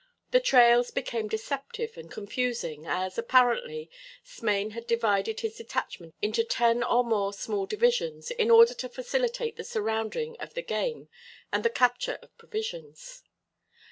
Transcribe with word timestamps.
The 0.31 0.39
trails 0.39 0.89
became 0.89 1.27
deceptive 1.27 1.95
and 1.95 2.09
confusing, 2.09 2.87
as, 2.87 3.19
apparently, 3.19 3.87
Smain 4.23 4.71
had 4.71 4.87
divided 4.87 5.41
his 5.41 5.57
detachment 5.57 6.15
into 6.23 6.43
ten 6.43 6.81
or 6.83 7.03
more 7.03 7.31
small 7.33 7.67
divisions, 7.67 8.31
in 8.31 8.49
order 8.49 8.73
to 8.73 8.89
facilitate 8.89 9.57
the 9.57 9.63
surrounding 9.63 10.37
of 10.39 10.55
the 10.55 10.63
game 10.63 11.07
and 11.51 11.63
the 11.63 11.69
capture 11.69 12.17
of 12.23 12.35
provisions. 12.39 13.21